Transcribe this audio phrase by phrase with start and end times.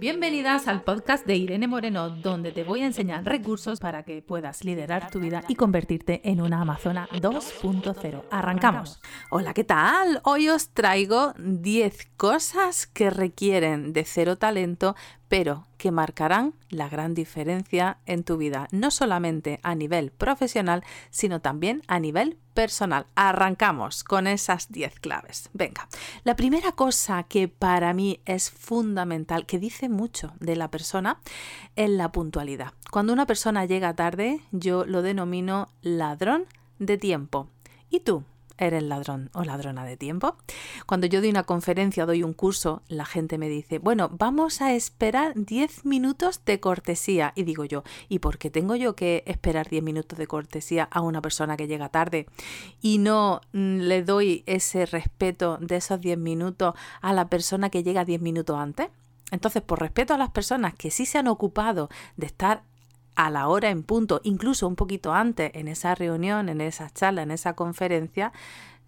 [0.00, 4.64] Bienvenidas al podcast de Irene Moreno, donde te voy a enseñar recursos para que puedas
[4.64, 8.22] liderar tu vida y convertirte en una Amazona 2.0.
[8.30, 9.00] Arrancamos.
[9.28, 10.20] Hola, ¿qué tal?
[10.22, 14.94] Hoy os traigo 10 cosas que requieren de cero talento,
[15.28, 21.40] pero que marcarán la gran diferencia en tu vida, no solamente a nivel profesional, sino
[21.40, 23.06] también a nivel personal.
[23.14, 25.48] Arrancamos con esas 10 claves.
[25.54, 25.88] Venga,
[26.24, 31.20] la primera cosa que para mí es fundamental, que dice mucho de la persona,
[31.76, 32.74] es la puntualidad.
[32.90, 36.46] Cuando una persona llega tarde, yo lo denomino ladrón
[36.78, 37.48] de tiempo.
[37.90, 38.24] ¿Y tú?
[38.58, 40.36] Eres ladrón o ladrona de tiempo.
[40.86, 44.74] Cuando yo doy una conferencia doy un curso, la gente me dice, bueno, vamos a
[44.74, 47.32] esperar 10 minutos de cortesía.
[47.34, 51.00] Y digo yo, ¿y por qué tengo yo que esperar 10 minutos de cortesía a
[51.00, 52.26] una persona que llega tarde
[52.80, 57.82] y no mm, le doy ese respeto de esos 10 minutos a la persona que
[57.82, 58.88] llega 10 minutos antes?
[59.30, 62.62] Entonces, por respeto a las personas que sí se han ocupado de estar
[63.18, 67.22] a la hora en punto, incluso un poquito antes en esa reunión, en esa charla,
[67.22, 68.32] en esa conferencia,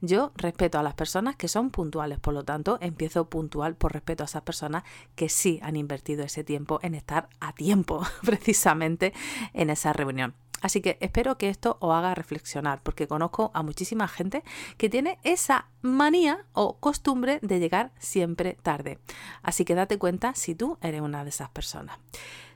[0.00, 4.22] yo respeto a las personas que son puntuales, por lo tanto, empiezo puntual por respeto
[4.22, 4.84] a esas personas
[5.16, 9.12] que sí han invertido ese tiempo en estar a tiempo, precisamente
[9.52, 10.32] en esa reunión.
[10.60, 14.44] Así que espero que esto os haga reflexionar, porque conozco a muchísima gente
[14.76, 19.00] que tiene esa manía o costumbre de llegar siempre tarde.
[19.42, 21.98] Así que date cuenta si tú eres una de esas personas.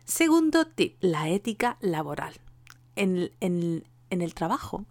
[0.05, 2.35] Segundo tip, la ética laboral.
[2.95, 4.85] En, el trabajo,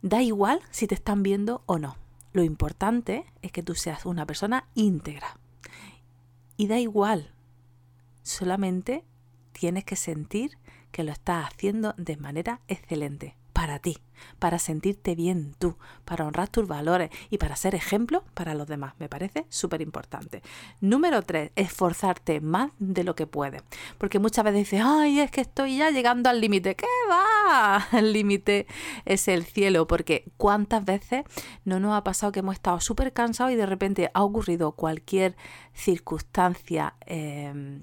[0.00, 1.96] da igual si te están viendo o no.
[2.32, 5.38] Lo importante es que tú seas una persona íntegra.
[6.56, 7.32] Y da igual,
[8.22, 9.04] solamente
[9.52, 10.56] tienes que sentir
[10.92, 13.96] que lo estás haciendo de manera excelente para ti,
[14.38, 18.92] para sentirte bien tú, para honrar tus valores y para ser ejemplo para los demás.
[18.98, 20.42] Me parece súper importante.
[20.82, 23.62] Número tres, esforzarte más de lo que puedes.
[23.96, 26.76] Porque muchas veces dices, ay, es que estoy ya llegando al límite.
[26.76, 27.88] ¿Qué va?
[27.92, 28.66] El límite
[29.06, 29.86] es el cielo.
[29.86, 31.24] Porque cuántas veces
[31.64, 35.34] no nos ha pasado que hemos estado súper cansados y de repente ha ocurrido cualquier
[35.72, 36.94] circunstancia.
[37.06, 37.80] Eh,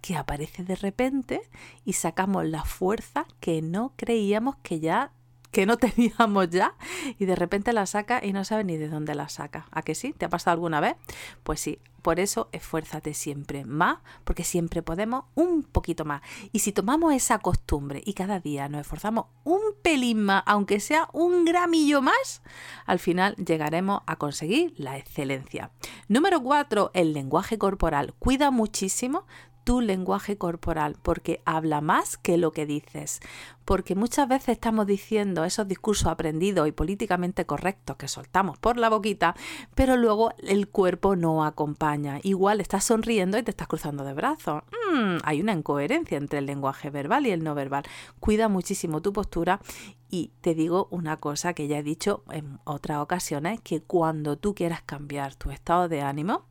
[0.00, 1.42] que aparece de repente
[1.84, 5.12] y sacamos la fuerza que no creíamos que ya
[5.50, 6.74] que no teníamos ya
[7.18, 9.66] y de repente la saca y no sabe ni de dónde la saca.
[9.70, 10.12] ¿A que sí?
[10.12, 10.96] ¿Te ha pasado alguna vez?
[11.42, 16.22] Pues sí, por eso esfuérzate siempre más, porque siempre podemos un poquito más.
[16.52, 21.08] Y si tomamos esa costumbre y cada día nos esforzamos un pelín más, aunque sea
[21.12, 22.42] un gramillo más,
[22.86, 25.70] al final llegaremos a conseguir la excelencia.
[26.08, 28.14] Número cuatro, el lenguaje corporal.
[28.18, 29.26] Cuida muchísimo
[29.64, 33.20] tu lenguaje corporal, porque habla más que lo que dices.
[33.64, 38.88] Porque muchas veces estamos diciendo esos discursos aprendidos y políticamente correctos que soltamos por la
[38.88, 39.36] boquita,
[39.74, 42.18] pero luego el cuerpo no acompaña.
[42.22, 44.62] Igual estás sonriendo y te estás cruzando de brazos.
[44.92, 47.84] Mm, hay una incoherencia entre el lenguaje verbal y el no verbal.
[48.18, 49.60] Cuida muchísimo tu postura
[50.08, 54.54] y te digo una cosa que ya he dicho en otras ocasiones, que cuando tú
[54.54, 56.46] quieras cambiar tu estado de ánimo,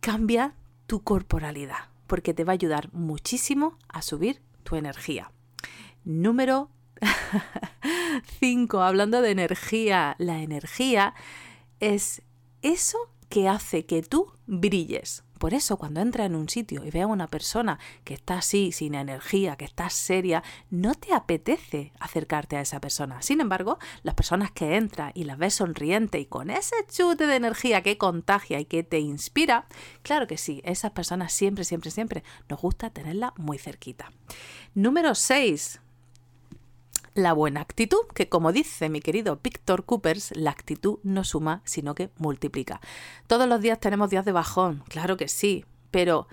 [0.00, 0.54] cambia
[0.86, 5.32] tu corporalidad porque te va a ayudar muchísimo a subir tu energía.
[6.04, 6.70] Número
[8.40, 8.80] 5.
[8.80, 11.14] Hablando de energía, la energía
[11.80, 12.22] es
[12.62, 12.98] eso
[13.28, 15.23] que hace que tú brilles.
[15.38, 18.72] Por eso cuando entras en un sitio y veas a una persona que está así,
[18.72, 23.22] sin energía, que está seria, no te apetece acercarte a esa persona.
[23.22, 27.36] Sin embargo, las personas que entran y las ves sonriente y con ese chute de
[27.36, 29.66] energía que contagia y que te inspira,
[30.02, 34.12] claro que sí, esas personas siempre, siempre, siempre nos gusta tenerla muy cerquita.
[34.74, 35.80] Número 6
[37.14, 41.94] la buena actitud, que como dice mi querido Víctor Coopers, la actitud no suma, sino
[41.94, 42.80] que multiplica.
[43.26, 46.26] Todos los días tenemos días de bajón, claro que sí, pero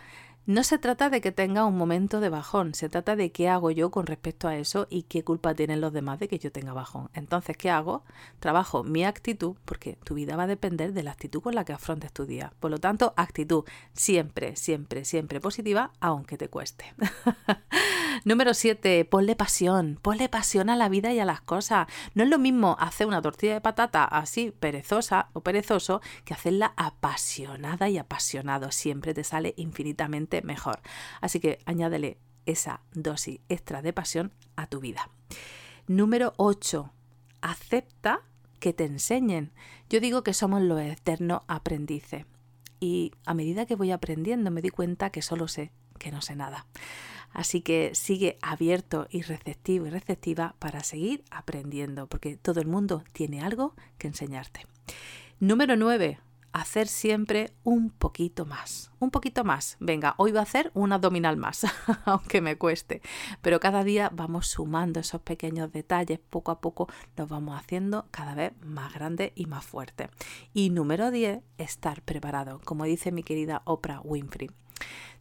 [0.47, 3.69] no se trata de que tenga un momento de bajón, se trata de qué hago
[3.69, 6.73] yo con respecto a eso y qué culpa tienen los demás de que yo tenga
[6.73, 7.11] bajón.
[7.13, 8.03] Entonces, ¿qué hago?
[8.39, 11.73] Trabajo mi actitud, porque tu vida va a depender de la actitud con la que
[11.73, 12.53] afrontes tu día.
[12.59, 16.85] Por lo tanto, actitud siempre, siempre, siempre positiva, aunque te cueste.
[18.23, 21.87] Número 7, ponle pasión, ponle pasión a la vida y a las cosas.
[22.13, 26.73] No es lo mismo hacer una tortilla de patata así perezosa o perezoso que hacerla
[26.77, 28.71] apasionada y apasionado.
[28.71, 30.81] Siempre te sale infinitamente mejor.
[31.19, 35.09] Así que añádele esa dosis extra de pasión a tu vida.
[35.87, 36.91] Número 8,
[37.41, 38.21] acepta
[38.59, 39.51] que te enseñen.
[39.89, 42.27] Yo digo que somos los eternos aprendices.
[42.79, 46.35] Y a medida que voy aprendiendo me di cuenta que solo sé que no sé
[46.35, 46.65] nada.
[47.33, 53.03] Así que sigue abierto y receptivo y receptiva para seguir aprendiendo, porque todo el mundo
[53.13, 54.65] tiene algo que enseñarte.
[55.39, 56.19] Número 9.
[56.53, 59.77] hacer siempre un poquito más, un poquito más.
[59.79, 61.65] Venga, hoy voy a hacer un abdominal más,
[62.05, 63.01] aunque me cueste,
[63.41, 68.35] pero cada día vamos sumando esos pequeños detalles, poco a poco nos vamos haciendo cada
[68.35, 70.09] vez más grande y más fuerte.
[70.53, 74.49] Y número 10, estar preparado, como dice mi querida Oprah Winfrey.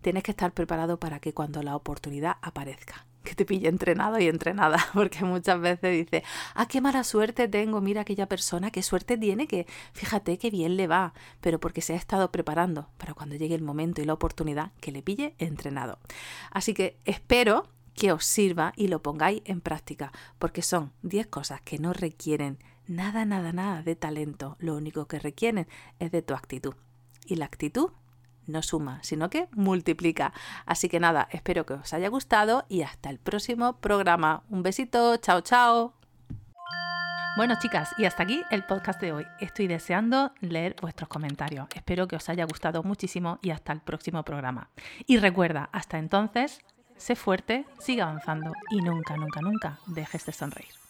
[0.00, 4.28] Tienes que estar preparado para que cuando la oportunidad aparezca, que te pille entrenado y
[4.28, 6.24] entrenada, porque muchas veces dice,
[6.54, 10.76] ah, qué mala suerte tengo, mira aquella persona, qué suerte tiene, que fíjate qué bien
[10.76, 14.14] le va, pero porque se ha estado preparando para cuando llegue el momento y la
[14.14, 15.98] oportunidad que le pille entrenado.
[16.50, 21.60] Así que espero que os sirva y lo pongáis en práctica, porque son 10 cosas
[21.60, 25.68] que no requieren nada, nada, nada de talento, lo único que requieren
[25.98, 26.74] es de tu actitud.
[27.26, 27.90] Y la actitud
[28.50, 30.32] no suma, sino que multiplica.
[30.67, 34.43] Así que nada, espero que os haya gustado y hasta el próximo programa.
[34.50, 35.94] Un besito, chao, chao.
[37.37, 39.26] Bueno, chicas, y hasta aquí el podcast de hoy.
[39.41, 41.69] Estoy deseando leer vuestros comentarios.
[41.75, 44.69] Espero que os haya gustado muchísimo y hasta el próximo programa.
[45.06, 46.61] Y recuerda, hasta entonces,
[46.97, 50.89] sé fuerte, sigue avanzando y nunca, nunca, nunca dejes de sonreír.